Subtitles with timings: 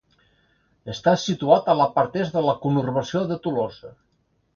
[0.93, 3.93] Està situat a la part est de la conurbació de Tolosa.